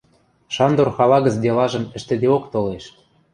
[0.53, 2.85] Шандор хала гӹц делажым ӹштӹдеок толеш.